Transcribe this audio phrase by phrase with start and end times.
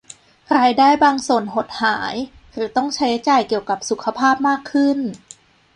[0.55, 2.15] รายได้บางส่วนหดหาย
[2.53, 4.97] หรือต้องใช้จ่ายเกี่ยวกับสุขภาพมากขึ้น